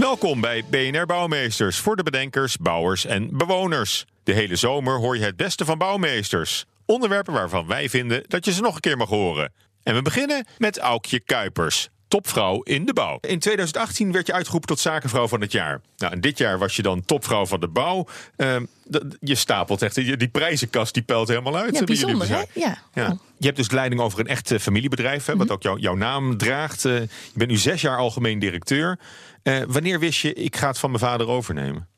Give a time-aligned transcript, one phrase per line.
[0.00, 4.04] Welkom bij BNR Bouwmeesters voor de bedenkers, bouwers en bewoners.
[4.22, 6.64] De hele zomer hoor je het beste van bouwmeesters.
[6.86, 9.52] Onderwerpen waarvan wij vinden dat je ze nog een keer mag horen.
[9.82, 13.18] En we beginnen met Aukje Kuipers, topvrouw in de bouw.
[13.20, 15.80] In 2018 werd je uitgeroepen tot zakenvrouw van het jaar.
[15.96, 18.06] Nou, en dit jaar was je dan topvrouw van de bouw.
[18.36, 18.64] Ehm,
[19.20, 21.78] je stapelt echt, die die prijzenkast die pelt helemaal uit.
[21.78, 22.42] Ja, bijzonder, hè?
[22.54, 22.78] Ja.
[22.94, 23.16] Ja.
[23.38, 25.54] Je hebt dus leiding over een echt eh, familiebedrijf, hè, wat Mhm.
[25.54, 26.84] ook jouw jouw naam draagt.
[26.84, 28.98] Eh, je bent nu zes jaar algemeen directeur.
[29.42, 31.88] Eh, wanneer wist je, ik ga het van mijn vader overnemen?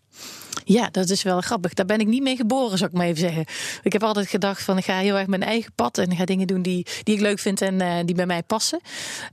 [0.64, 1.74] Ja, dat is wel grappig.
[1.74, 3.44] Daar ben ik niet mee geboren, zou ik maar even zeggen.
[3.82, 6.46] Ik heb altijd gedacht van ik ga heel erg mijn eigen pad en ga dingen
[6.46, 8.80] doen die, die ik leuk vind en eh, die bij mij passen.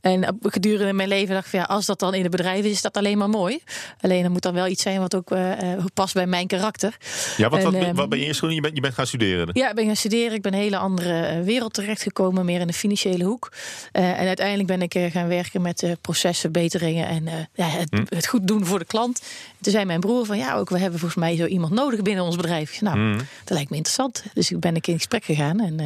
[0.02, 2.72] En gedurende mijn leven dacht ik van ja, als dat dan in het bedrijf is,
[2.72, 3.60] is dat alleen maar mooi.
[4.02, 6.98] Alleen er moet dan wel iets zijn wat ook eh, eh, past bij mijn karakter.
[7.38, 8.42] Ja, wat, En, wat, ehm, wat ben je eerst?
[8.42, 9.50] Je bent, je bent gaan studeren.
[9.54, 10.34] Ja, ik ben gaan studeren.
[10.34, 13.52] Ik ben een hele andere wereld terechtgekomen, meer in de financiële hoek.
[13.92, 18.16] En uiteindelijk ben ik gaan werken met procesverbeteringen en ja, het, Hm.
[18.16, 19.22] het goed doen voor de klant.
[19.62, 22.24] Toen zei mijn broer van ja, ook we hebben volgens mij zo iemand nodig binnen
[22.24, 22.82] ons bedrijf.
[22.82, 23.18] Nou, Hm.
[23.18, 24.24] dat lijkt me interessant.
[24.34, 25.60] Dus ik ben ik in gesprek gegaan.
[25.60, 25.86] En, eh,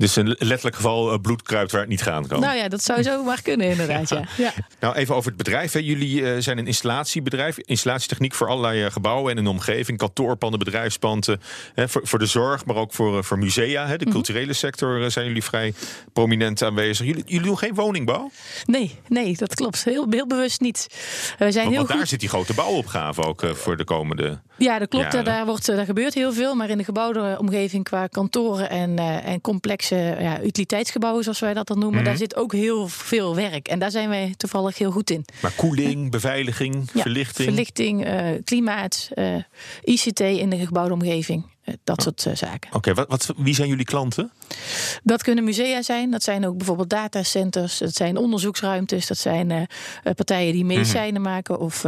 [0.00, 2.40] Dus een letterlijk geval eh, bloed kruipt waar het niet gaan kan.
[2.40, 4.08] Nou ja, dat zou zo maar kunnen inderdaad.
[4.08, 4.22] Ja.
[4.36, 4.52] Ja.
[4.80, 5.72] Nou, even over het bedrijf.
[5.72, 5.78] Hè.
[5.78, 7.58] Jullie eh, zijn een installatiebedrijf.
[7.58, 9.98] Installatietechniek voor allerlei eh, gebouwen en een omgeving.
[9.98, 11.40] Kantoorpanden, bedrijfspanden.
[11.74, 13.86] Hè, voor, voor de zorg, maar ook voor, eh, voor musea.
[13.86, 13.96] Hè.
[13.96, 14.14] De Mhm.
[14.14, 15.74] culturele sector zijn jullie vrij
[16.12, 17.06] prominent aanwezig.
[17.06, 18.30] Jullie, jullie doen geen woningbouw?
[18.64, 19.84] Nee, nee, dat klopt.
[19.84, 20.86] Heel, heel bewust niet.
[20.90, 24.40] We zijn Want, heel want daar zit die grote bouwopgave ook voor de komende...
[24.60, 25.04] Ja, dat klopt.
[25.04, 25.24] jaren.
[25.24, 26.54] Daar, wordt, daar gebeurt heel veel.
[26.54, 29.40] Maar in de gebouwde omgeving qua kantoren en, eh, en
[29.96, 32.08] ja, utiliteitsgebouwen, zoals wij dat dan noemen, Mhm.
[32.08, 33.68] daar zit ook heel veel werk.
[33.68, 35.24] En daar zijn wij toevallig heel goed in.
[35.42, 37.48] Maar koeling, beveiliging, Ja, verlichting.
[37.48, 39.34] Verlichting, eh, klimaat, eh,
[39.84, 41.44] ICT in de gebouwde omgeving.
[41.64, 42.74] eh, dat soort zaken.
[42.74, 44.30] Oké, wat, wat, wie zijn jullie klanten?
[45.02, 46.10] Dat kunnen musea zijn.
[46.10, 47.78] Dat zijn ook bijvoorbeeld datacenters.
[47.78, 49.06] Dat zijn onderzoeksruimtes.
[49.06, 49.66] Dat zijn
[50.14, 51.58] partijen die medicijnen maken.
[51.58, 51.84] Of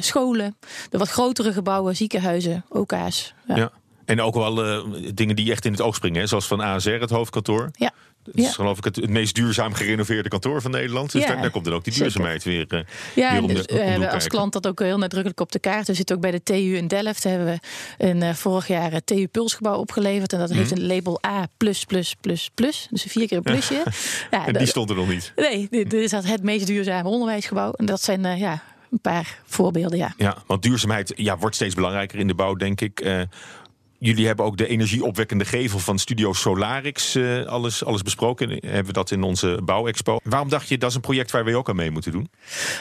[0.00, 0.56] scholen.
[0.90, 3.34] De wat grotere gebouwen, ziekenhuizen, OK's.
[3.46, 3.56] Ja.
[3.56, 3.72] Ja.
[4.06, 4.84] En ook wel eh,
[5.14, 6.20] dingen die echt in het oog springen.
[6.20, 6.26] Hè?
[6.26, 7.70] Zoals van ASR, het hoofdkantoor.
[7.72, 7.90] Ja.
[8.22, 8.50] Dat is Ja.
[8.50, 11.12] geloof ik het, het meest duurzaam gerenoveerde kantoor van Nederland.
[11.12, 12.08] Dus Ja, daar, daar komt dan ook die zeker.
[12.12, 12.80] duurzaamheid weer, eh,
[13.14, 15.40] Ja, weer om de, dus, om de we hebben als klant dat ook heel nadrukkelijk
[15.40, 15.86] op de kaart.
[15.86, 17.24] We zitten ook bij de TU in Delft.
[17.24, 17.58] Hebben we
[18.06, 20.32] een, eh, vorig jaar het TU Pulsgebouw opgeleverd.
[20.32, 20.80] En dat heeft Mhm.
[20.80, 22.16] een label A+++++.
[22.20, 22.50] Dus
[22.90, 23.74] een vier keer een plusje.
[24.30, 25.32] Ja, En dat- die stond er nog niet.
[25.36, 27.72] Nee, dit, is het meest duurzame onderwijsgebouw.
[27.72, 30.14] En dat zijn eh, ja, een paar voorbeelden, ja.
[30.16, 33.00] Ja, want duurzaamheid ja, wordt steeds belangrijker in de bouw, denk ik.
[33.00, 33.20] Eh,
[33.98, 38.48] jullie hebben ook de energieopwekkende gevel van Studio Solarix eh, alles, alles besproken.
[38.50, 40.18] Hebben we dat in onze bouwexpo.
[40.24, 42.30] Waarom dacht je dat is een project waar we ook aan mee moeten doen?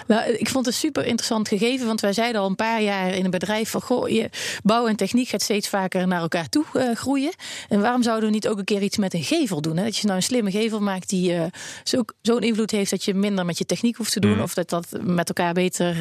[0.07, 3.25] Nou, ik vond het super interessant gegeven, want wij zeiden al een paar jaar in
[3.25, 4.29] een bedrijf van goh, je,
[4.63, 7.31] bouw en techniek gaat steeds vaker naar elkaar toe eh, groeien.
[7.69, 9.77] En waarom zouden we niet ook een keer iets met een gevel doen?
[9.77, 9.83] Hè?
[9.83, 11.43] Dat je nou een slimme gevel maakt die eh,
[11.83, 14.41] zo- zo'n invloed heeft dat je minder met je techniek hoeft te doen, Mhm.
[14.41, 15.95] of dat dat met elkaar beter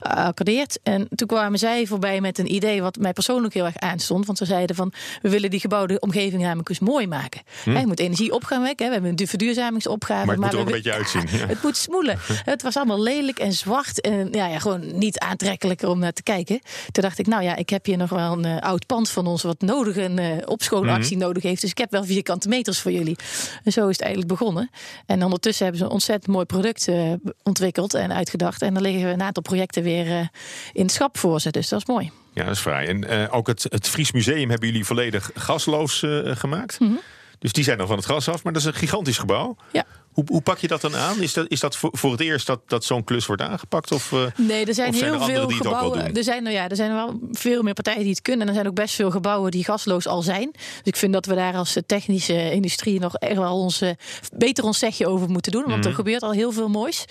[0.00, 0.78] accordeert.
[0.82, 4.35] En toen kwamen zij voorbij met een idee wat mij persoonlijk heel erg aanstond, want
[4.36, 4.92] ze zeiden van
[5.22, 7.42] we willen die gebouwde omgeving namelijk eens mooi maken.
[7.64, 10.26] Hè, je moet energie op gaan wekken, we hebben een verduurzamingsopgave.
[10.26, 11.26] Maar het moet er we ook een beetje uitzien.
[11.30, 11.46] Ja.
[11.54, 12.18] het moet smoelen.
[12.44, 14.00] Het was allemaal lelijk en zwart.
[14.00, 16.60] En ja, ja, gewoon niet aantrekkelijker om naar te kijken.
[16.92, 19.26] Toen dacht ik, nou ja, ik heb hier nog wel een eh, oud pand van
[19.26, 19.42] ons...
[19.42, 21.60] wat nodig een eh opschoonactie nodig heeft.
[21.60, 23.16] Dus ik heb wel vierkante meters voor jullie.
[23.64, 24.70] En zo is het eigenlijk begonnen.
[25.06, 28.62] En ondertussen hebben ze een ontzettend mooi product eh, ontwikkeld en uitgedacht.
[28.62, 30.30] En dan liggen een aantal projecten weer
[30.72, 31.50] in het schap voor ze.
[31.50, 32.10] Dus dat is mooi.
[32.36, 32.88] Ja, dat is vrij.
[32.88, 36.80] En eh, ook het, het Fries Museum hebben jullie volledig gasloos eh, gemaakt.
[36.80, 36.92] Mhm.
[37.38, 39.56] Dus die zijn dan van het gas af, maar dat is een gigantisch gebouw.
[39.72, 39.84] Ja.
[40.16, 41.22] Hoe, hoe pak je dat dan aan?
[41.22, 43.92] Is dat, is dat voor, voor het eerst dat, dat zo'n klus wordt aangepakt?
[43.92, 46.14] Of, eh, Nee, er zijn heel er veel gebouwen.
[46.14, 48.40] Er zijn, nou ja, er zijn wel veel meer partijen die het kunnen.
[48.42, 50.50] En er zijn ook best veel gebouwen die gasloos al zijn.
[50.52, 53.90] Dus ik vind dat we daar als eh, technische industrie nog echt wel ons, eh,
[54.36, 55.64] beter ons zegje over moeten doen.
[55.66, 55.98] Want er Mhm.
[56.00, 57.04] gebeurt al heel veel moois.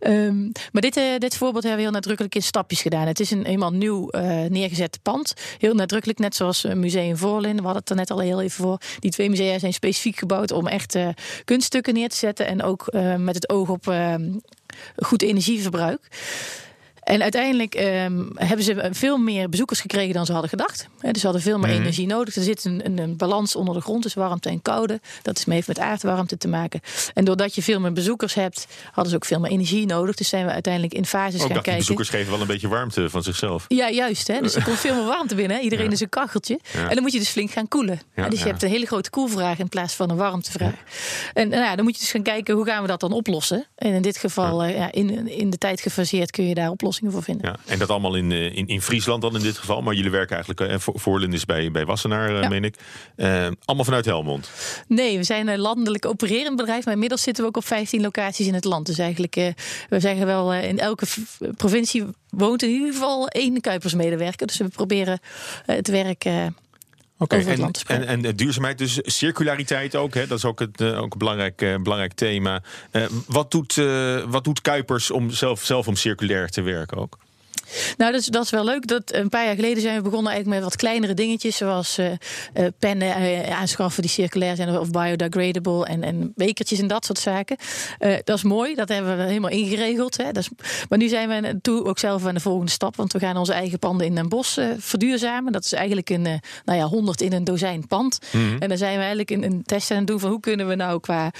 [0.00, 0.42] Ehm,
[0.72, 3.06] maar dit, dit voorbeeld hebben we heel nadrukkelijk in stapjes gedaan.
[3.06, 5.34] Het is een eenmaal nieuw eh, neergezet pand.
[5.58, 7.56] Heel nadrukkelijk, net zoals Museum Voorlin.
[7.56, 8.78] We hadden het er net al heel even voor.
[8.98, 10.96] Die twee musea zijn specifiek gebouwd om echt
[11.44, 12.32] kunststukken neer te zetten.
[12.40, 14.14] En ook eh, met het oog op eh,
[14.96, 16.08] goed energieverbruik.
[17.04, 20.88] En uiteindelijk ehm, hebben ze veel meer bezoekers gekregen dan ze hadden gedacht.
[21.00, 21.80] Dus ze hadden veel meer Mhm.
[21.80, 22.36] energie nodig.
[22.36, 25.00] Er zit een, een, een balans onder de grond tussen warmte en koude.
[25.22, 26.80] Dat is mee heeft met aardwarmte te maken.
[27.14, 30.14] En doordat je veel meer bezoekers hebt, hadden ze ook veel meer energie nodig.
[30.14, 31.78] Dus zijn we uiteindelijk in fases Ook gaan dat die kijken.
[31.80, 33.64] bezoekers geven wel een beetje warmte van zichzelf.
[33.68, 34.26] Ja, juist.
[34.26, 34.40] Hè?
[34.40, 35.60] Dus er komt veel meer warmte binnen.
[35.62, 35.92] Iedereen Ja.
[35.92, 36.58] is een kacheltje.
[36.72, 36.80] Ja.
[36.88, 38.00] En dan moet je dus flink gaan koelen.
[38.16, 40.74] Ja, dus je hebt een hele grote koelvraag in plaats van een warmtevraag.
[41.34, 43.66] En nou ja, dan moet je dus gaan kijken hoe gaan we dat dan oplossen.
[43.76, 47.12] En in dit geval, eh, ja, in, in de tijd gefaseerd kun je daar oplossingen
[47.12, 47.50] voor vinden.
[47.66, 49.82] Ja, en dat allemaal in, eh, in, in Friesland dan in dit geval.
[49.82, 52.48] Maar jullie werken eigenlijk, eh, voor, Voorlin is bij, bij Wassenaar, eh, Ja.
[52.48, 52.76] meen ik.
[53.64, 54.50] Allemaal vanuit Helmond.
[54.88, 56.84] Nee, we zijn een landelijk opererend bedrijf.
[56.84, 58.86] Maar inmiddels zitten we ook op 15 locaties in het land.
[58.86, 59.46] Dus eigenlijk, eh,
[59.88, 61.06] we zeggen wel, eh, in elke
[61.56, 64.46] provincie woont in ieder geval één Kuipersmedewerker.
[64.46, 65.18] Dus we proberen
[65.66, 66.24] het werk...
[67.18, 70.14] Oké, en, en, en eh, duurzaamheid, dus circulariteit ook.
[70.14, 70.26] Hè?
[70.26, 72.62] Dat is ook, het, eh, ook een belangrijk, eh, belangrijk thema.
[73.26, 73.74] Wat, doet,
[74.26, 77.18] wat doet Kuipers om zelf, zelf om circulair te werken ook?
[77.96, 78.86] Nou, dat is, dat is wel leuk.
[78.86, 81.56] Dat, een paar jaar geleden zijn we begonnen eigenlijk met wat kleinere dingetjes.
[81.56, 82.18] Zoals eh, eh,
[82.78, 85.86] pennen eh, aanschaffen die circulair zijn of biodegradable.
[85.86, 87.56] En, en bekertjes en dat soort zaken.
[88.24, 88.74] Dat is mooi.
[88.74, 90.16] Dat hebben we helemaal ingeregeld.
[90.16, 90.32] Hè.
[90.32, 90.48] Dat is,
[90.88, 92.96] maar nu zijn we toe ook zelf aan de volgende stap.
[92.96, 95.52] Want we gaan onze eigen panden in Den Bosch verduurzamen.
[95.52, 96.22] Dat is eigenlijk een,
[96.64, 98.18] nou ja, 100 in een dozijn pand.
[98.58, 100.74] En dan zijn we eigenlijk een, een test aan het doen van hoe kunnen we
[100.74, 101.30] nou qua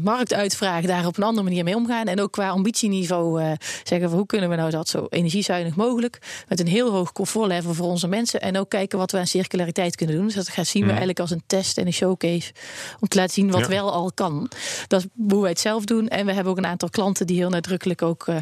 [0.00, 2.06] marktuitvraag daar op een andere manier mee omgaan.
[2.06, 6.18] En ook qua ambitieniveau zeggen van hoe kunnen we nou dat zo energiezuinig mogelijk.
[6.48, 8.40] Met een heel hoog comfortlevel voor onze mensen.
[8.40, 10.24] En ook kijken wat we aan circulariteit kunnen doen.
[10.24, 12.52] Dus dat gaan zien we eigenlijk als een test en een showcase.
[13.00, 13.68] Om te laten zien wat Ja.
[13.68, 14.50] wel al kan.
[14.86, 16.08] Dat is hoe wij het zelf doen.
[16.08, 18.36] En we hebben ook een aantal klanten die heel nadrukkelijk ook eh,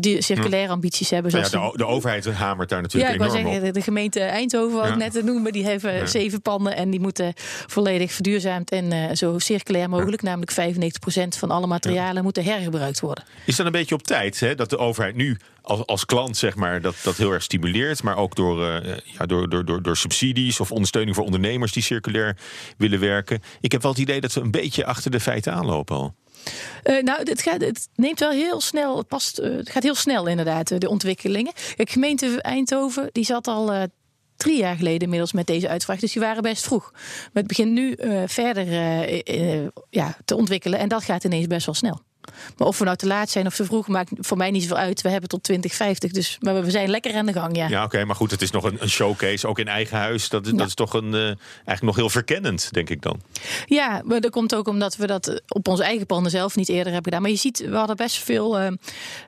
[0.00, 1.32] die circulaire ambities hebben.
[1.32, 3.68] Nou ja, Zoals de, o- de overheid hamert daar ja, natuurlijk ik wou enorm zeggen,
[3.68, 3.74] op.
[3.74, 4.92] de gemeente Eindhoven, wat Ja.
[4.92, 6.06] ik net te noemen, die hebben Ja.
[6.06, 7.32] zeven panden en die moeten
[7.66, 13.24] volledig verduurzaamd en eh, zo circulair mogelijk, namelijk 95% van alle materialen moeten hergebruikt worden.
[13.46, 16.54] Is dat een beetje op tijd hè, dat de overheid nu als, als klant zeg
[16.54, 19.96] maar, dat, dat heel erg stimuleert, maar ook door, eh, ja, door, door, door, door
[19.96, 22.36] subsidies of ondersteuning voor ondernemers die circulair
[22.76, 23.42] willen werken?
[23.60, 26.14] Ik heb wel het idee dat we een beetje achter de feiten aanlopen al.
[26.82, 29.94] Eh, nou, het, gaat, het neemt wel heel snel, het, past, eh, het gaat heel
[29.94, 31.52] snel inderdaad, de ontwikkelingen.
[31.76, 33.88] De gemeente Eindhoven, die zat al
[34.36, 35.98] drie jaar geleden inmiddels met deze uitvraag.
[35.98, 36.90] Dus die waren best vroeg.
[36.92, 37.96] Maar het begint nu
[38.26, 38.66] verder
[39.90, 42.00] ja, te ontwikkelen en dat gaat ineens best wel snel.
[42.56, 44.76] Maar of we nou te laat zijn of te vroeg, maakt voor mij niet zoveel
[44.76, 45.02] uit.
[45.02, 47.68] We hebben tot 2050, dus, maar we zijn lekker aan de gang, ja.
[47.68, 50.28] Ja, oké, maar goed, het is nog een, een showcase, ook in eigen huis.
[50.28, 53.20] Dat, dat is toch een, eh, eigenlijk nog heel verkennend, denk ik dan.
[53.66, 56.92] Ja, maar dat komt ook omdat we dat op onze eigen panden zelf niet eerder
[56.92, 57.22] hebben gedaan.
[57.22, 58.66] Maar je ziet, we hadden best veel eh,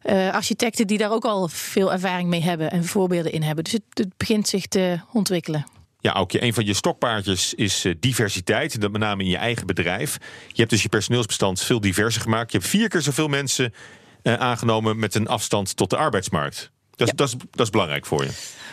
[0.02, 3.64] eh, architecten die daar ook al veel ervaring mee hebben en voorbeelden in hebben.
[3.64, 5.75] Dus het, het begint zich te ontwikkelen.
[6.06, 8.80] Ja, Aukje, een van je stokpaardjes is eh, diversiteit.
[8.80, 10.18] Dat met name in je eigen bedrijf.
[10.46, 12.52] Je hebt dus je personeelsbestand veel diverser gemaakt.
[12.52, 13.74] Je hebt vier keer zoveel mensen
[14.22, 16.70] eh, aangenomen met een afstand tot de arbeidsmarkt.
[16.90, 18.30] Dat, is dat, is, dat is belangrijk voor je.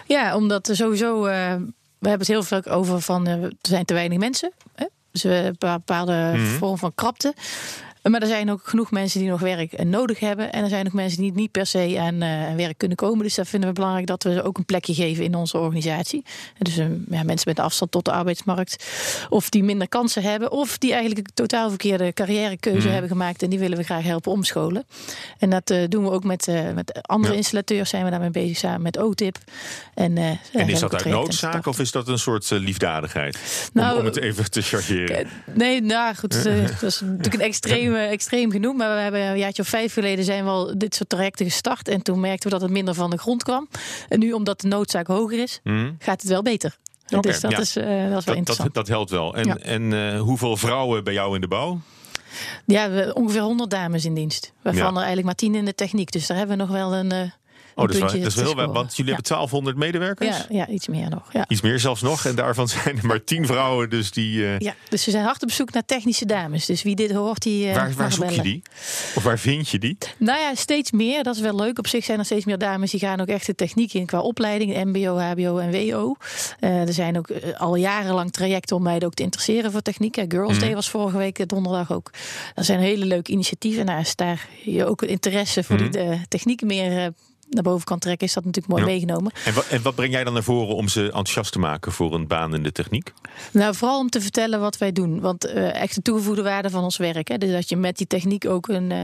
[0.07, 1.55] Ja, omdat sowieso, eh,
[1.99, 4.51] we hebben het heel veel over van er zijn te weinig mensen.
[4.75, 4.85] Hè?
[5.11, 7.33] Dus een bepaalde vorm van krapte.
[8.11, 10.51] Maar er zijn ook genoeg mensen die nog werk eh, nodig hebben.
[10.51, 13.23] En er zijn ook mensen die niet per se aan, eh, aan werk kunnen komen.
[13.23, 16.23] Dus dat vinden we belangrijk dat we ze ook een plekje geven in onze organisatie.
[16.57, 18.85] Dus eh, ja, mensen met afstand tot de arbeidsmarkt.
[19.29, 20.51] Of die minder kansen hebben.
[20.51, 23.43] Of die eigenlijk een totaal verkeerde carrièrekeuze hebben gemaakt.
[23.43, 24.85] En die willen we graag helpen omscholen.
[25.39, 27.39] En dat doen we ook met, met andere Ja.
[27.39, 27.89] installateurs.
[27.89, 29.37] Zijn we daarmee bezig samen met OTIP.
[29.93, 33.37] En, ja, en is dat uit noodzaak of is dat een soort liefdadigheid?
[33.73, 35.27] Nou, om, om het even te chargeren.
[35.53, 37.41] Nee, nou goed, dat is natuurlijk een
[37.93, 38.77] extreem, eh, extreem genoemd.
[38.77, 41.87] Maar we hebben een jaartje of vijf geleden zijn we al dit soort trajecten gestart.
[41.87, 43.67] En toen merkten we dat het minder van de grond kwam.
[44.09, 45.91] En nu, omdat de noodzaak hoger is, Mhm.
[45.99, 46.77] gaat het wel beter.
[47.09, 47.59] Oké, dus dat, ja.
[47.59, 48.73] is, eh, dat is wel Dat, dat, interessant.
[48.73, 49.35] dat helpt wel.
[49.35, 49.57] En, Ja.
[49.57, 51.79] en eh, hoeveel vrouwen bij jou in de bouw?
[52.65, 54.53] Ja, we ongeveer 100 dames in dienst.
[54.61, 54.87] Waarvan Ja.
[54.89, 56.11] er eigenlijk maar 10 in de techniek.
[56.11, 57.31] Dus daar hebben we nog wel een.
[57.75, 58.71] Oh, dat is wel, dat is heel wel.
[58.73, 59.17] Want jullie Ja.
[59.17, 60.37] hebben 1200 medewerkers?
[60.37, 61.33] ja, ja, iets meer nog.
[61.33, 61.45] Ja.
[61.47, 62.25] Iets meer zelfs nog.
[62.25, 63.89] En daarvan zijn er maar 10 vrouwen.
[63.89, 64.45] Dus die.
[64.45, 66.65] eh, Ja, dus we zijn hard op zoek naar technische dames.
[66.65, 67.69] Dus wie dit hoort, die.
[67.69, 68.61] eh, waar zoek je die?
[69.15, 69.97] Of waar vind je die?
[70.17, 71.23] Nou ja, steeds meer.
[71.23, 71.77] Dat is wel leuk.
[71.79, 74.19] Op zich zijn er steeds meer dames die gaan ook echt de techniek in qua
[74.19, 74.83] opleiding.
[74.83, 76.15] MBO, HBO en WO.
[76.59, 80.21] Eh, er zijn ook al jarenlang trajecten om meiden ook te interesseren voor techniek.
[80.27, 80.59] Girls Mhm.
[80.59, 82.11] Day was vorige week donderdag ook.
[82.53, 83.85] Dat zijn hele leuke initiatieven.
[83.85, 85.83] Nou, als daar je ook een interesse voor Mhm.
[85.91, 87.13] die de techniek meer
[87.53, 88.91] naar boven kan trekken, is dat natuurlijk mooi Ja.
[88.91, 89.31] meegenomen.
[89.45, 92.13] En wat, en wat breng jij dan naar voren om ze enthousiast te maken voor
[92.13, 93.13] een baan in de techniek?
[93.51, 95.19] Nou, vooral om te vertellen wat wij doen.
[95.19, 97.27] Want eh, echt de toegevoegde waarde van ons werk.
[97.27, 97.37] Hè?
[97.37, 98.99] Dus dat je met die techniek ook een, eh,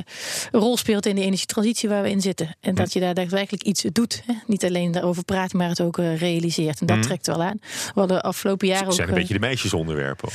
[0.51, 2.55] rol speelt in de energietransitie waar we in zitten.
[2.59, 4.23] En dat je daar daadwerkelijk iets doet.
[4.25, 4.33] Hè?
[4.47, 6.79] Niet alleen daarover praat, maar het ook eh, realiseert.
[6.79, 7.05] En dat Mhm.
[7.05, 7.57] trekt wel aan.
[7.93, 8.93] We hadden afgelopen jaar Het ook...
[8.93, 10.29] zijn een beetje de meisjesonderwerpen.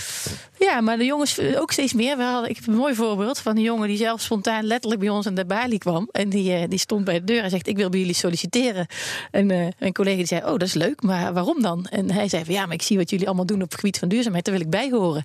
[0.59, 2.17] ja, maar de jongens ook steeds meer.
[2.17, 5.11] We hadden, ik heb een mooi voorbeeld van een jongen die zelf spontaan letterlijk bij
[5.11, 6.09] ons aan de balie kwam.
[6.13, 8.87] En die, die stond bij de deur en zegt: Ik wil bij jullie solliciteren.
[9.31, 11.87] En uh, een collega die zei, oh, dat is leuk, maar waarom dan?
[11.87, 13.99] En hij zei van, ja, maar ik zie wat jullie allemaal doen op het gebied
[13.99, 14.45] van duurzaamheid.
[14.45, 15.25] Daar wil ik bij horen.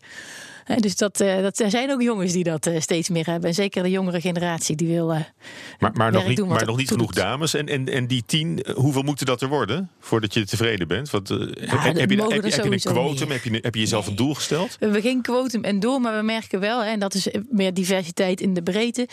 [0.75, 3.49] dus dat, uh, dat, er zijn ook jongens die dat uh, steeds meer hebben.
[3.49, 5.13] En zeker de jongere generatie die wil.
[5.13, 5.19] Uh,
[5.79, 7.53] maar maar nog niet, maar nog niet genoeg dames.
[7.53, 11.09] En, en, en die tien, hoeveel moeten dat er worden voordat je tevreden bent?
[11.09, 13.31] Want, heb, heb, je, heb, heb je een quotum?
[13.31, 14.11] Heb je, heb je jezelf nee.
[14.11, 14.69] een doel gesteld?
[14.69, 17.73] We hebben geen quotum en doel, maar we merken wel, hè, en dat is meer
[17.73, 19.07] diversiteit in de breedte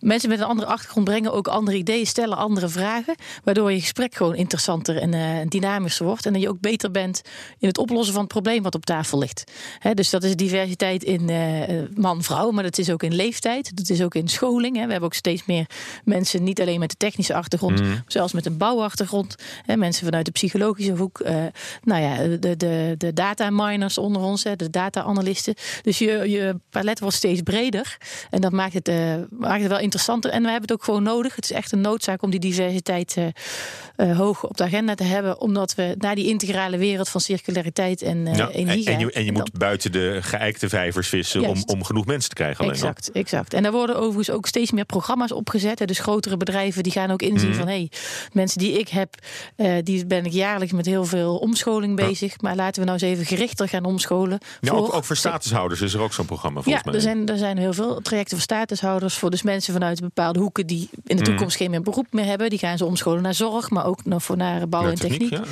[0.00, 3.14] mensen met een andere achtergrond brengen ook andere ideeën, stellen andere vragen.
[3.44, 6.26] Waardoor je gesprek gewoon interessanter en uh, dynamischer wordt.
[6.26, 7.22] En dat je ook beter bent
[7.58, 9.52] in het oplossen van het probleem wat op tafel ligt.
[9.78, 11.62] He, dus dat is diversiteit in uh,
[11.94, 13.76] man-vrouw, maar dat is ook in leeftijd.
[13.76, 14.76] Dat is ook in scholing.
[14.76, 14.84] He.
[14.84, 15.66] We hebben ook steeds meer
[16.04, 18.02] mensen, niet alleen met de technische achtergrond, mm.
[18.06, 19.34] zelfs met een bouwachtergrond.
[19.62, 21.20] He, mensen vanuit de psychologische hoek.
[21.20, 21.44] Uh,
[21.82, 25.54] nou ja, de, de, de data miners onder ons, de data-analysten.
[25.82, 27.96] Dus je, je palet wordt steeds breder.
[28.30, 28.90] En dat maakt het,
[29.30, 30.30] maakt het wel interessanter.
[30.30, 31.34] En we hebben het ook gewoon nodig.
[31.34, 33.24] Het is echt een noodzaak om die diversiteit uh,
[33.96, 35.40] uh, hoog op de agenda te hebben.
[35.40, 39.12] Omdat we naar die integrale wereld van circulariteit en uh, ja, energie en, en, je,
[39.12, 42.60] en je moet buiten de geëikte vijvers vissen om, om genoeg mensen te krijgen.
[42.60, 43.20] Alleen exact, al.
[43.20, 43.54] exact.
[43.54, 45.86] En daar worden overigens ook steeds meer programma's opgezet.
[45.86, 47.54] Dus grotere bedrijven die gaan ook inzien mm.
[47.54, 47.66] van...
[47.66, 47.90] hé, hey,
[48.32, 49.14] mensen die ik heb,
[49.82, 52.30] die ben ik jaarlijks met heel veel omscholing bezig.
[52.30, 52.36] Ja.
[52.40, 54.38] Maar laten we nou eens even gerichter gaan omscholen.
[54.60, 57.00] Ja, voor, ook, ook voor statushouders is er ook zo'n programma volgens ja, mij.
[57.00, 59.14] Er zijn, er zijn heel veel trajecten voor statushouders.
[59.14, 62.50] Voor dus mensen vanuit bepaalde hoeken die in de toekomst geen meer beroep meer hebben.
[62.50, 65.42] Die gaan ze omscholen naar zorg, maar ook nog voor naar bouw en techniek, ja.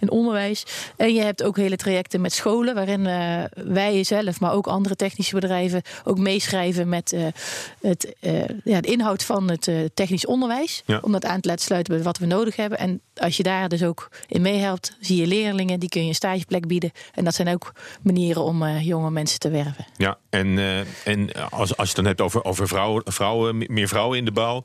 [0.00, 0.64] en onderwijs.
[0.96, 4.96] En je hebt ook hele trajecten met scholen, waarin uh, wij zelf, maar ook andere
[4.96, 7.26] technische bedrijven ook meeschrijven met uh,
[7.80, 10.82] het, uh, ja, de inhoud van het technisch onderwijs.
[10.86, 10.98] Ja.
[11.02, 12.78] Om dat aan te laten sluiten bij wat we nodig hebben.
[12.78, 16.14] En als je daar dus ook in meehelpt, zie je leerlingen, die kun je een
[16.14, 16.92] stageplek bieden.
[17.14, 19.86] En dat zijn ook manieren om jonge mensen te werven.
[19.96, 20.58] Ja, en,
[21.04, 24.32] en als, als je het dan hebt over, over vrouwen, vrouwen, meer vrouwen in de
[24.32, 24.64] bouw.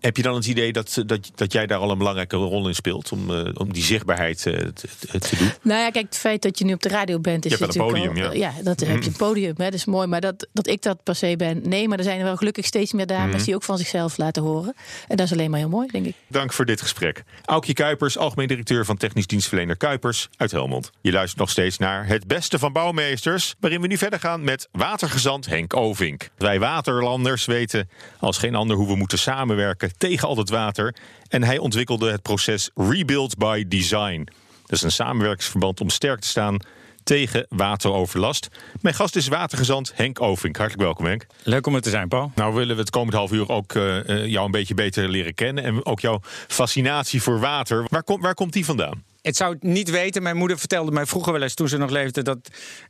[0.00, 2.74] Heb je dan het idee dat, dat, dat jij daar al een belangrijke rol in
[2.74, 5.50] speelt om, uh, om die zichtbaarheid uh, te, te, doen?
[5.62, 7.74] Nou ja, kijk, het feit dat je nu op de radio bent, is je hebt
[7.74, 8.52] natuurlijk een podium, al, ja.
[8.56, 9.54] ja, dat heb je een podium.
[9.56, 11.88] Hè, dat is mooi, maar dat, dat ik dat per se ben, nee.
[11.88, 13.44] Maar er zijn er wel gelukkig steeds meer dames mm.
[13.44, 14.74] die ook van zichzelf laten horen.
[15.08, 16.14] En dat is alleen maar heel mooi, denk ik.
[16.28, 17.24] Dank voor dit gesprek.
[17.44, 20.90] Aukje Kuipers, algemeen directeur van technisch dienstverlener Kuipers uit Helmond.
[21.00, 24.68] Je luistert nog steeds naar Het Beste van Bouwmeesters, waarin we nu verder gaan met
[24.72, 26.28] watergezant Henk Ovink.
[26.36, 30.94] Wij waterlanders weten als geen ander hoe we moeten samenwerken tegen al het water.
[31.28, 34.28] En hij ontwikkelde het proces Rebuild by Design.
[34.62, 36.60] Dat is een samenwerkingsverband om sterk te staan
[37.08, 38.48] tegen wateroverlast.
[38.80, 40.56] Mijn gast is watergezant Henk Ovink.
[40.56, 41.26] Hartelijk welkom, Henk.
[41.42, 42.32] Leuk om er te zijn, Paul.
[42.34, 45.64] Nou willen we het komend half uur ook uh, jou een beetje beter leren kennen.
[45.64, 47.86] En ook jouw fascinatie voor water.
[47.88, 49.02] Waar, waar komt die vandaan?
[49.28, 50.22] Het zou het niet weten.
[50.22, 52.38] Mijn moeder vertelde mij vroeger wel eens, toen ze nog leefde, dat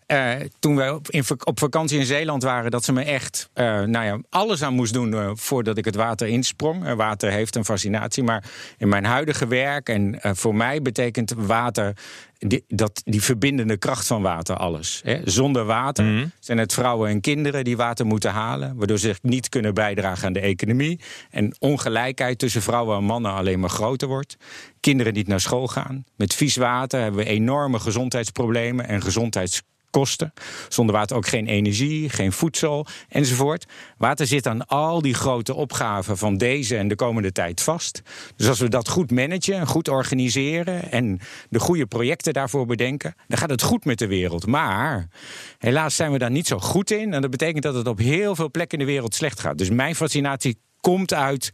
[0.07, 1.09] uh, toen wij op,
[1.45, 4.93] op, vakantie in Zeeland waren, dat ze me echt uh, nou ja, alles aan moest
[4.93, 6.95] doen uh, voordat ik het water insprong.
[6.95, 8.45] water heeft een fascinatie, maar
[8.77, 11.95] in mijn huidige werk en voor mij betekent water
[12.39, 15.01] die, dat, die verbindende kracht van water alles.
[15.05, 15.21] Hè.
[15.25, 16.31] Zonder water mm.
[16.41, 20.33] zijn het vrouwen en kinderen die water moeten halen, waardoor ze niet kunnen bijdragen aan
[20.33, 21.01] de economie.
[21.31, 24.37] En ongelijkheid tussen vrouwen en mannen alleen maar groter wordt.
[24.81, 26.05] Kinderen niet naar school gaan.
[26.17, 30.33] Met vies water hebben we enorme gezondheidsproblemen en gezondheids kosten.
[30.69, 33.67] Zonder water ook geen energie, geen voedsel enzovoort.
[33.97, 38.03] Water zit aan al die grote opgaven van deze en de komende tijd vast.
[38.37, 43.39] Dus als we dat goed managen, goed organiseren en de goede projecten daarvoor bedenken, dan
[43.39, 44.47] gaat het goed met de wereld.
[44.47, 45.09] Maar
[45.59, 47.13] helaas zijn we daar niet zo goed in.
[47.15, 49.59] En dat betekent dat het op heel veel plekken in de wereld slecht gaat.
[49.59, 51.51] Dus mijn fascinatie komt uit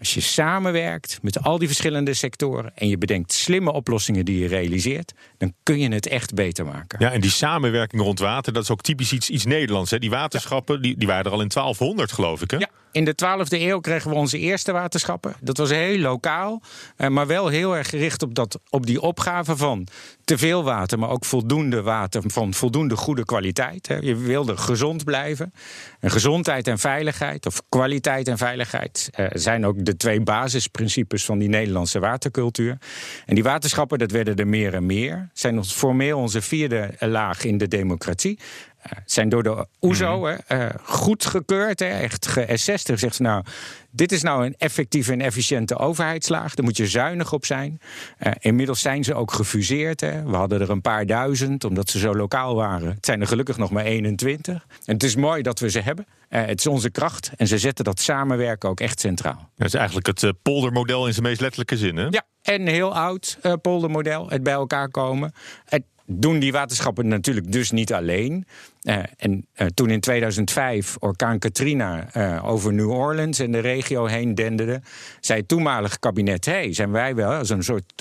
[0.00, 4.48] als je samenwerkt met al die verschillende sectoren en je bedenkt slimme oplossingen die je
[4.48, 6.98] realiseert, dan kun je het echt beter maken.
[7.00, 9.90] Ja, en die samenwerking rond water, dat is ook typisch iets, iets Nederlands.
[9.90, 9.98] Hè?
[9.98, 12.50] Die waterschappen, die, die waren er al in 1200, geloof ik.
[12.50, 12.56] Hè?
[12.56, 15.34] Ja, in de 12e eeuw kregen we onze eerste waterschappen.
[15.40, 16.62] Dat was heel lokaal,
[16.96, 19.86] eh, maar wel heel erg gericht op, dat, op die opgave van
[20.24, 23.86] te veel water, maar ook voldoende water van voldoende goede kwaliteit.
[24.00, 25.52] Je wilde gezond blijven.
[26.00, 31.38] En gezondheid en veiligheid, of kwaliteit en veiligheid, eh, zijn ook de twee basisprincipes van
[31.38, 32.78] die Nederlandse watercultuur.
[33.26, 35.28] En die waterschappen, dat werden er meer en meer.
[35.32, 38.38] Zijn formeel onze vierde laag in de democratie.
[38.86, 40.58] Uh, zijn door de OESO mm -hmm.
[40.58, 42.98] uh, goedgekeurd, echt geassessed.
[42.98, 43.44] Zegt nou,
[43.90, 46.54] dit is nou een effectieve en efficiënte overheidslaag.
[46.54, 47.80] Daar moet je zuinig op zijn.
[48.18, 50.00] Uh, inmiddels zijn ze ook gefuseerd.
[50.00, 50.22] Hè.
[50.22, 52.88] We hadden er een paar duizend, omdat ze zo lokaal waren.
[52.88, 54.66] Het zijn er gelukkig nog maar 21.
[54.84, 56.06] En het is mooi dat we ze hebben.
[56.28, 57.30] het is onze kracht.
[57.36, 59.50] En ze zetten dat samenwerken ook echt centraal.
[59.56, 62.06] Dat is eigenlijk het poldermodel in zijn meest letterlijke zin, hè?
[62.10, 64.28] Ja, en heel oud poldermodel.
[64.28, 65.32] Het bij elkaar komen.
[65.64, 65.82] Het
[66.12, 68.46] doen die waterschappen natuurlijk dus niet alleen.
[68.82, 74.06] Uh, en uh, toen in 2005 orkaan Katrina uh, over New Orleans en de regio
[74.06, 74.80] heen denderde,
[75.20, 77.92] zei het toenmalige kabinet: hey, zijn wij wel, als een soort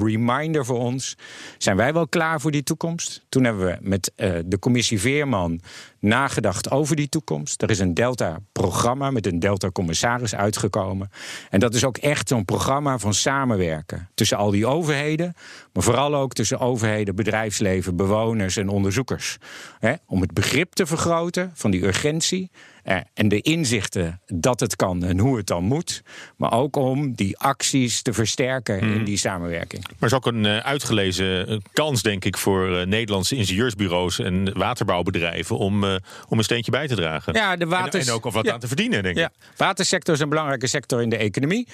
[0.00, 1.16] reminder voor ons,
[1.58, 3.24] zijn wij wel klaar voor die toekomst?
[3.28, 4.12] Toen hebben we met
[4.46, 5.60] de commissie Veerman
[6.00, 7.62] nagedacht over die toekomst.
[7.62, 11.10] Er is een Delta-programma met een Delta-commissaris uitgekomen.
[11.50, 15.34] En dat is ook echt zo'n programma van samenwerken tussen al die overheden,
[15.72, 19.38] maar vooral ook tussen overheden, bedrijfsleven, bewoners en onderzoekers.
[19.88, 22.50] Hè, om het begrip te vergroten van die urgentie
[22.82, 26.02] eh, en de inzichten dat het kan en hoe het dan moet.
[26.36, 29.04] Maar ook om die acties te versterken in Mhm.
[29.04, 29.82] die samenwerking.
[29.82, 34.18] Maar het is ook een uh, uitgelezen uh, kans, denk ik, voor uh, Nederlandse ingenieursbureaus
[34.18, 35.96] en waterbouwbedrijven om, uh,
[36.28, 37.34] om een steentje bij te dragen.
[37.34, 38.04] Ja, de waters...
[38.04, 38.52] en, en ook of wat ja.
[38.52, 39.26] aan te verdienen, denk ja.
[39.26, 39.56] ik.
[39.56, 41.68] Watersector is een belangrijke sector in de economie.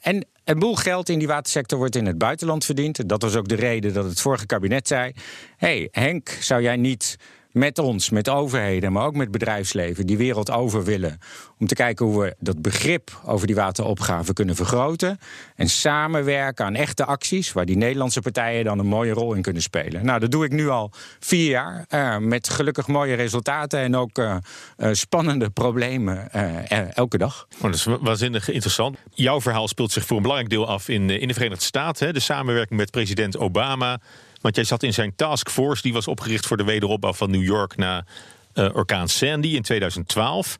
[0.00, 3.08] En een boel geld in die watersector wordt in het buitenland verdiend.
[3.08, 5.12] Dat was ook de reden dat het vorige kabinet zei:
[5.56, 7.16] hey, Henk, zou jij niet
[7.52, 11.18] met ons, met overheden, maar ook met bedrijfsleven, die wereld over willen.
[11.58, 15.18] Om te kijken hoe we dat begrip over die wateropgave kunnen vergroten.
[15.56, 19.62] En samenwerken aan echte acties, waar die Nederlandse partijen dan een mooie rol in kunnen
[19.62, 20.04] spelen.
[20.04, 20.90] Nou, dat doe ik nu al
[21.20, 21.84] vier jaar.
[21.90, 24.36] Uh, met gelukkig mooie resultaten en ook uh,
[24.78, 26.32] uh, spannende problemen
[26.94, 27.46] elke dag.
[27.54, 28.96] Oh, dat is waanzinnig interessant.
[29.10, 32.06] Jouw verhaal speelt zich voor een belangrijk deel af in, in de Verenigde Staten.
[32.06, 32.12] Hè?
[32.12, 34.00] De samenwerking met president Obama.
[34.42, 37.76] Want jij zat in zijn taskforce, die was opgericht voor de wederopbouw van New York
[37.76, 38.04] na
[38.54, 40.56] uh, orkaan Sandy in 2012.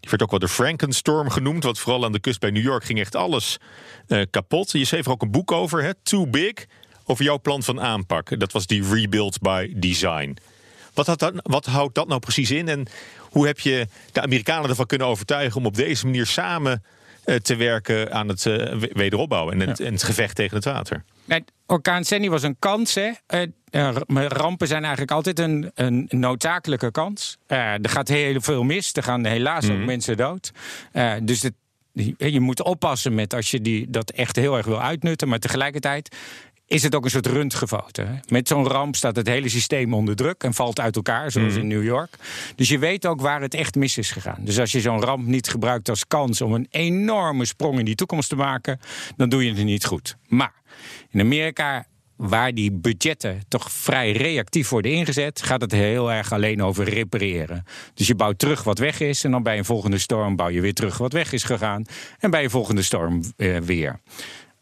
[0.00, 2.84] Die werd ook wel de Frankenstorm genoemd, want vooral aan de kust bij New York
[2.84, 3.58] ging echt alles
[4.08, 4.72] uh, kapot.
[4.72, 5.94] Je schreef er ook een boek over, hè?
[6.02, 6.66] Too Big,
[7.04, 8.40] over jouw plan van aanpak.
[8.40, 10.36] Dat was die Rebuild by Design.
[10.94, 12.86] Wat, had dat, wat houdt dat nou precies in en
[13.20, 16.82] hoe heb je de Amerikanen ervan kunnen overtuigen om op deze manier samen
[17.24, 18.42] uh, te werken aan het
[18.92, 19.84] wederopbouwen en het, ja.
[19.84, 21.04] en het gevecht tegen het water?
[21.66, 22.94] Orkaan Sandy was een kans.
[22.94, 23.10] Hè.
[23.70, 23.96] Uh,
[24.28, 27.36] rampen zijn eigenlijk altijd een, een noodzakelijke kans.
[27.48, 28.92] Uh, er gaat heel veel mis.
[28.92, 29.80] Er gaan helaas mm.
[29.80, 30.50] ook mensen dood.
[30.92, 31.54] Uh, dus het,
[32.16, 35.28] je moet oppassen met als je die, dat echt heel erg wil uitnutten.
[35.28, 36.16] Maar tegelijkertijd
[36.66, 38.04] is het ook een soort röntgenfoto.
[38.28, 41.60] Met zo'n ramp staat het hele systeem onder druk en valt uit elkaar, zoals mm.
[41.60, 42.16] in New York.
[42.56, 44.38] Dus je weet ook waar het echt mis is gegaan.
[44.40, 47.94] Dus als je zo'n ramp niet gebruikt als kans om een enorme sprong in die
[47.94, 48.80] toekomst te maken,
[49.16, 50.16] dan doe je het niet goed.
[50.26, 50.52] Maar
[51.10, 51.86] in Amerika
[52.18, 57.64] waar die budgetten toch vrij reactief worden ingezet, gaat het heel erg alleen over repareren.
[57.94, 60.60] Dus je bouwt terug wat weg is en dan bij een volgende storm bouw je
[60.60, 61.84] weer terug wat weg is gegaan
[62.18, 64.00] en bij een volgende storm uh, weer.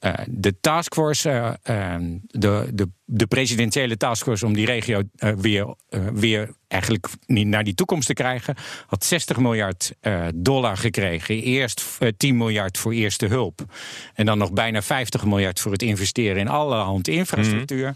[0.01, 1.95] Uh, de taskforce, uh, uh,
[2.27, 5.03] de, de, de presidentiële taskforce om die regio
[5.37, 5.75] weer,
[6.13, 8.55] weer eigenlijk naar die toekomst te krijgen,
[8.87, 9.93] had 60 miljard
[10.35, 11.43] dollar gekregen.
[11.43, 13.65] Eerst 10 miljard voor eerste hulp.
[14.15, 17.89] En dan nog bijna 50 miljard voor het investeren in allerhand infrastructuur.
[17.89, 17.95] Mm.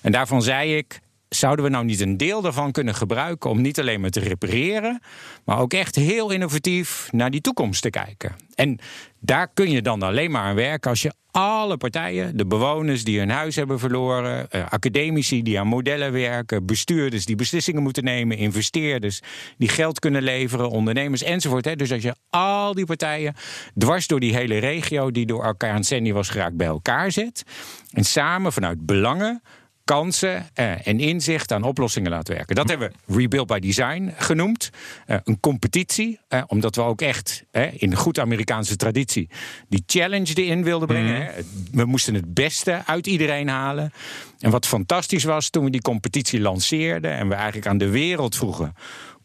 [0.00, 1.00] En daarvan zei ik.
[1.30, 5.00] Zouden we nou niet een deel daarvan kunnen gebruiken om niet alleen maar te repareren,
[5.44, 8.36] maar ook echt heel innovatief naar die toekomst te kijken?
[8.54, 8.78] En
[9.20, 13.18] daar kun je dan alleen maar aan werken als je alle partijen, de bewoners die
[13.18, 18.36] hun huis hebben verloren, uh, academici die aan modellen werken, bestuurders die beslissingen moeten nemen,
[18.36, 19.20] investeerders
[19.58, 21.78] die geld kunnen leveren, ondernemers enzovoort.
[21.78, 23.34] Dus als je al die partijen
[23.78, 27.44] dwars door die hele regio die door elkaar aan Sandy was geraakt bij elkaar zet
[27.92, 29.42] en samen vanuit belangen
[29.90, 32.54] kansen uh, en inzicht aan oplossingen laten werken.
[32.54, 34.70] Dat hebben we Rebuild by Design genoemd.
[35.06, 39.28] Uh, een competitie, uh, omdat we ook echt in goed Amerikaanse traditie
[39.68, 41.20] die challenge erin wilden brengen.
[41.20, 41.44] Mm -hmm.
[41.72, 43.92] We moesten het beste uit iedereen halen.
[44.38, 48.36] En wat fantastisch was toen we die competitie lanceerden en we eigenlijk aan de wereld
[48.36, 48.74] vroegen.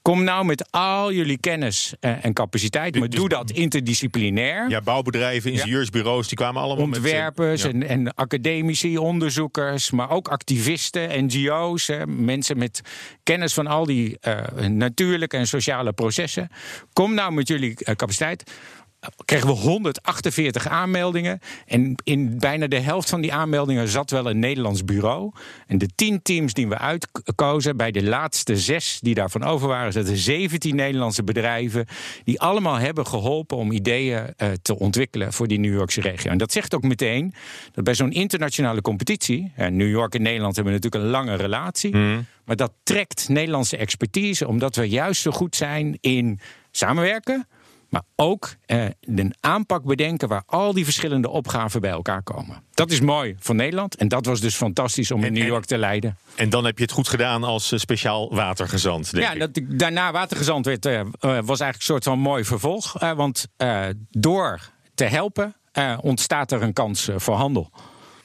[0.06, 4.70] Kom nou met al jullie kennis en capaciteit, maar doe dat interdisciplinair.
[4.70, 7.80] Ja, bouwbedrijven, ingenieursbureaus, die kwamen allemaal Ontwerpers met, ja.
[7.80, 12.82] en, en, academici, onderzoekers, maar ook activisten, NGO's, hè, mensen met
[13.24, 16.50] kennis van al die uh, natuurlijke en sociale processen.
[16.94, 18.52] Kom nou met jullie capaciteit
[19.26, 21.40] kregen we 148 aanmeldingen.
[21.68, 25.32] En in bijna de helft van die aanmeldingen zat wel een Nederlands bureau.
[25.68, 29.94] En de tien teams die we uitkozen, bij de laatste zes die daarvan over waren,
[29.94, 31.86] zaten 17 Nederlandse bedrijven.
[32.24, 36.32] Die allemaal hebben geholpen om ideeën uh, te ontwikkelen voor die New Yorkse regio.
[36.32, 37.34] En dat zegt ook meteen
[37.72, 39.52] dat bij zo'n internationale competitie.
[39.56, 41.96] En New York en Nederland hebben natuurlijk een lange relatie.
[41.96, 42.26] Mm.
[42.46, 46.40] Maar dat trekt Nederlandse expertise, omdat we juist zo goed zijn in
[46.72, 47.48] samenwerken.
[47.96, 52.64] Maar ook eh, een aanpak bedenken waar al die verschillende opgaven bij elkaar komen.
[52.74, 53.96] Dat is mooi voor Nederland.
[53.96, 56.18] En dat was dus fantastisch om in New York te leiden.
[56.36, 59.12] En dan heb je het goed gedaan als uh, speciaal watergezant.
[59.12, 59.40] Denk ja, ik.
[59.40, 63.02] dat ik daarna watergezant werd, uh, was eigenlijk een soort van mooi vervolg.
[63.02, 63.48] Uh, want
[64.10, 64.60] door
[64.96, 65.56] te helpen
[66.02, 67.72] ontstaat er een kans voor handel.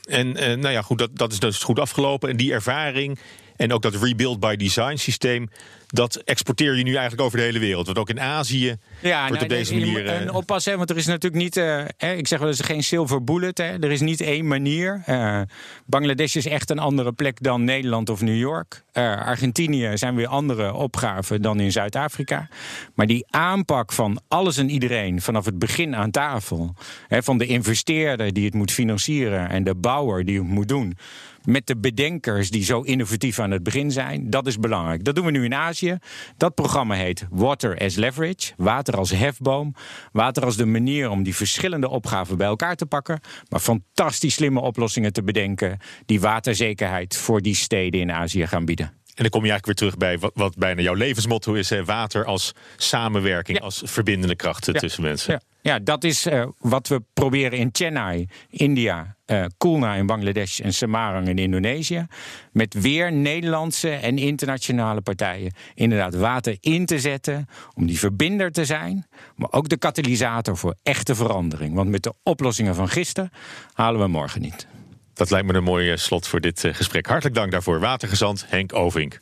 [0.09, 2.29] En nou ja, goed, dat, dat is dus goed afgelopen.
[2.29, 3.19] En die ervaring
[3.61, 5.49] En ook dat rebuild by design systeem,
[5.87, 7.87] dat exporteer je nu eigenlijk over de hele wereld.
[7.87, 10.09] Want ook in Azië Ja, wordt op nou, deze je moet- manier...
[10.09, 11.57] eh, en oppassen, want er is natuurlijk niet.
[11.57, 13.59] eh, hè, ik zeg wel eens geen silver bullet.
[13.59, 13.65] Hè.
[13.65, 15.03] Er is niet één manier.
[15.07, 15.41] Eh,
[15.87, 18.83] Bangladesh is echt een andere plek dan Nederland of New York.
[18.93, 22.49] Argentinië zijn weer andere opgaven dan in Zuid-Afrika.
[22.95, 26.75] Maar die aanpak van alles en iedereen vanaf het begin aan tafel.
[27.09, 30.97] Hè, van de investeerder die het moet financieren en de bouwer die het moet doen.
[31.45, 34.31] Met de bedenkers die zo innovatief aan het begin zijn.
[34.31, 35.05] Dat is belangrijk.
[35.05, 35.99] Dat doen we nu in Azië.
[36.37, 38.53] Dat programma heet Water as Leverage.
[38.57, 39.75] Water als hefboom.
[40.13, 43.21] Water als de manier om die verschillende opgaven bij elkaar te pakken.
[43.49, 45.79] Maar fantastisch slimme oplossingen te bedenken.
[46.07, 48.87] die waterzekerheid voor die steden in Azië gaan bieden.
[48.87, 51.85] En dan kom je eigenlijk weer terug bij wat, wat bijna jouw levensmotto is: hè,
[51.85, 53.65] water als samenwerking, Ja.
[53.65, 54.81] als verbindende krachten Ja.
[54.81, 55.33] tussen mensen.
[55.33, 60.61] Ja, ja dat is eh, wat we proberen in Chennai, India, eh Kulna in Bangladesh
[60.61, 62.07] en Semarang in Indonesië.
[62.53, 65.53] Met weer Nederlandse en internationale partijen.
[65.75, 69.07] Inderdaad, water in te zetten om die verbinder te zijn.
[69.37, 71.75] Maar ook de katalysator voor echte verandering.
[71.75, 73.31] Want met de oplossingen van gisteren
[73.73, 74.67] halen we morgen niet.
[75.15, 77.07] Dat lijkt me een mooi eh, slot voor dit gesprek.
[77.07, 79.21] Hartelijk dank daarvoor, watergezant Henk Ovink.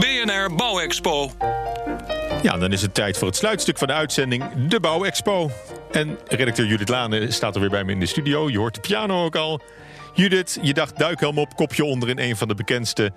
[0.00, 1.30] BNR Bouwexpo.
[2.44, 5.50] Ja, dan is het tijd voor het sluitstuk van de uitzending, de Bouwexpo.
[5.92, 8.50] En redacteur Judith Lane staat er weer bij me in de studio.
[8.50, 9.60] Je hoort de piano ook al.
[10.14, 13.12] Judith, je dacht duikhelm op, kopje onder in een van de bekendste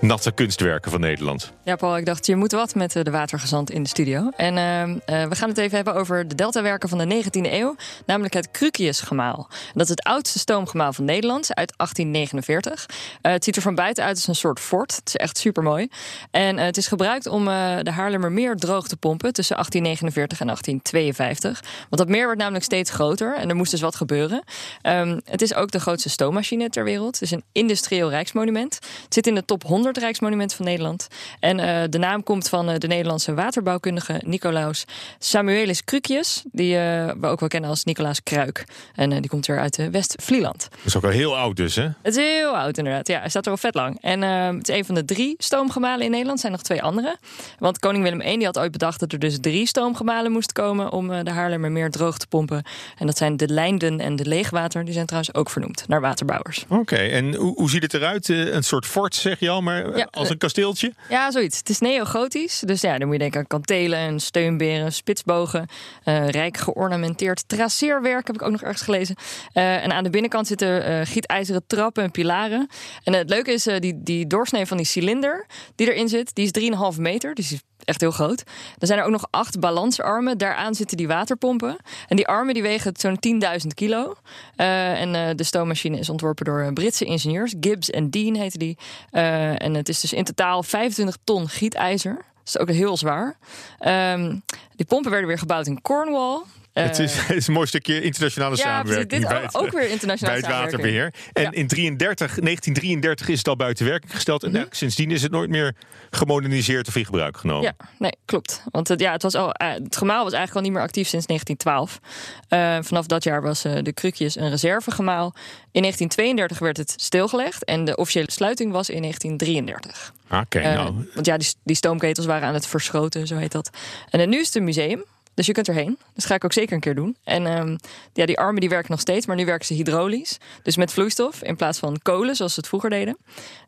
[0.00, 1.52] natte kunstwerken van Nederland.
[1.64, 4.28] Ja, Paul, ik dacht, je moet wat met eh, de watergezant in de studio.
[4.36, 7.76] En ehm, eh, we gaan het even hebben over de deltawerken van de 19e eeuw.
[8.06, 9.48] Namelijk het Cruciusgemaal.
[9.74, 12.86] Dat is het oudste stoomgemaal van Nederland uit 1849.
[13.20, 14.96] Eh, het ziet er van buiten uit als een soort fort.
[14.96, 15.88] Het is echt super mooi.
[16.30, 21.60] En het is gebruikt om de Haarlemmermeer droog te pompen tussen 1849 en 1852.
[21.80, 24.42] Want dat meer werd namelijk steeds groter en er moest dus wat gebeuren.
[24.82, 27.14] Ehm, het is ook de grootste stoommachine ter wereld.
[27.14, 28.74] Het is een industrieel rijksmonument.
[29.04, 31.08] Het zit in de top 100 rijksmonumenten van Nederland.
[31.40, 34.84] En eh, de naam komt van eh, de Nederlandse waterbouwkundige Nicolaus
[35.18, 36.42] Samuelis Crucius.
[36.52, 38.64] Die eh, we ook wel kennen als Nicolaas Kruik.
[38.94, 40.68] En die komt weer uit West-Vlieland.
[40.70, 41.82] Dat is ook al heel oud dus, hè?
[41.82, 43.08] Het is heel oud inderdaad.
[43.08, 43.98] Ja, hij staat er al vet lang.
[44.00, 46.34] En het is een van de drie stoomgemalen in Nederland.
[46.34, 47.16] Er zijn nog twee andere.
[47.58, 50.92] Want koning Willem I die had ooit bedacht dat er dus drie stoomgemalen moesten komen...
[50.92, 52.62] om de Haarlemmermeer droog te pompen.
[52.98, 54.84] En dat zijn de Lijnden en de Leegwater.
[54.84, 56.64] Die zijn trouwens ook vernoemd naar waterbouwers.
[56.68, 58.28] Oké, en hoe, hoe ziet het eruit?
[58.28, 60.92] Een soort fort, zeg je al, maar Ja, als een kasteeltje?
[61.08, 61.58] Ja, zoiets.
[61.58, 62.62] Het is neogotisch.
[62.66, 65.66] Dus ja, dan moet je denken aan kantelen en steunberen, spitsbogen.
[66.04, 69.16] eh, rijk geornamenteerd traceerwerk heb ik ook nog ergens gelezen.
[69.52, 72.68] Eh, en aan de binnenkant zitten eh, gietijzeren trappen en pilaren.
[73.04, 76.94] En het leuke is, die, die doorsnee van die cilinder die erin zit, die is
[76.94, 77.34] 3,5 meter.
[77.34, 78.42] Dus die is echt heel groot.
[78.78, 80.38] Er zijn er ook nog acht balansarmen.
[80.38, 81.76] Daaraan zitten die waterpompen.
[82.08, 83.18] En die armen die wegen zo'n
[83.62, 84.14] 10.000 kilo.
[84.56, 87.54] Eh, en eh, de stoommachine is ontworpen door eh, Britse ingenieurs.
[87.60, 88.78] Gibbs en Dean heette die.
[89.10, 92.14] En het is dus in totaal 25 ton gietijzer.
[92.14, 93.36] Dat is ook heel zwaar.
[93.78, 94.36] Ehm,
[94.76, 96.40] die pompen werden weer gebouwd in Cornwall.
[96.80, 99.20] Eh, het, is, het is een mooi stukje internationale ja, samenwerking.
[99.20, 101.14] dit bij ook, het- ook weer internationale bij het waterbeheer.
[101.32, 101.50] En Ja.
[101.52, 104.42] in 33, 1933 is het al buiten werking gesteld.
[104.42, 104.64] En Mhm.
[104.70, 105.74] sindsdien is het nooit meer
[106.10, 107.62] gemoderniseerd of in gebruik genomen.
[107.62, 108.62] Ja, nee, klopt.
[108.70, 111.08] Want het, ja, het, was al, eh, het gemaal was eigenlijk al niet meer actief
[111.08, 112.00] sinds 1912.
[112.48, 115.34] Eh, vanaf dat jaar was eh, de Krukjes een reservegemaal.
[115.72, 120.12] In 1932 werd het stilgelegd en de officiële sluiting was in 1933.
[120.30, 121.08] Oké, Eh, nou.
[121.14, 123.70] Want ja, die, die stoomketels waren aan het verschroten, zo heet dat.
[124.10, 125.04] En eh, nu is het een museum.
[125.40, 125.98] Dus je kunt erheen.
[126.14, 127.16] Dat ga ik ook zeker een keer doen.
[127.24, 127.76] En ehm,
[128.12, 130.38] ja, die armen die werken nog steeds, maar nu werken ze hydraulisch.
[130.62, 133.16] Dus met vloeistof in plaats van kolen, zoals ze het vroeger deden.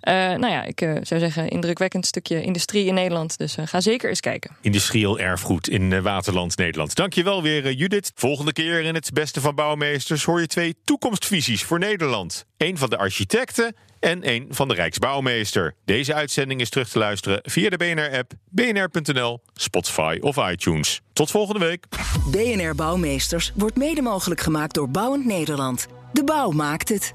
[0.00, 3.38] Eh, nou ja, ik eh, zou zeggen, indrukwekkend stukje industrie in Nederland.
[3.38, 4.56] Dus eh, ga zeker eens kijken.
[4.60, 6.94] Industrieel erfgoed in Waterland, Nederland.
[6.94, 8.12] Dankjewel weer, Judith.
[8.14, 12.46] Volgende keer in het Beste van Bouwmeesters hoor je twee toekomstvisies voor Nederland.
[12.56, 15.74] Eén van de architecten en één van de Rijksbouwmeester.
[15.84, 21.00] Deze uitzending is terug te luisteren via de BNR-app, bnr.nl, Spotify of iTunes.
[21.12, 21.86] Tot volgende week.
[22.30, 25.86] BNR Bouwmeesters wordt mede mogelijk gemaakt door Bouwend Nederland.
[26.12, 27.14] De bouw maakt het.